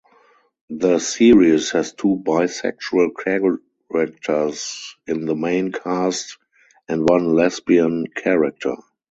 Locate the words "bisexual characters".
2.25-4.95